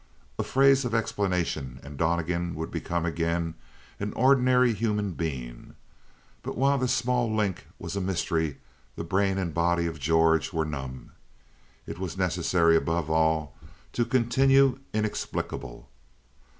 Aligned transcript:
A 0.39 0.43
phrase 0.43 0.83
of 0.83 0.95
explanation 0.95 1.79
and 1.83 1.95
Donnegan 1.95 2.55
would 2.55 2.71
become 2.71 3.05
again 3.05 3.53
an 3.99 4.13
ordinary 4.13 4.73
human 4.73 5.11
being; 5.11 5.75
but 6.41 6.57
while 6.57 6.79
the 6.79 6.87
small 6.87 7.31
link 7.31 7.67
was 7.77 7.95
a 7.95 8.01
mystery 8.01 8.57
the 8.95 9.03
brain 9.03 9.37
and 9.37 9.53
body 9.53 9.85
of 9.85 9.99
George 9.99 10.51
were 10.51 10.65
numb. 10.65 11.11
It 11.85 11.99
was 11.99 12.17
necessary 12.17 12.75
above 12.75 13.11
all 13.11 13.55
to 13.93 14.03
continue 14.03 14.79
inexplicable. 14.91 15.87